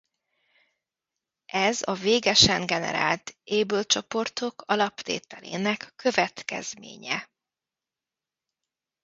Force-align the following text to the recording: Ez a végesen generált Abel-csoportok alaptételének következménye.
Ez 1.45 1.81
a 1.85 1.93
végesen 1.93 2.65
generált 2.65 3.37
Abel-csoportok 3.45 4.63
alaptételének 4.65 5.93
következménye. 5.95 7.29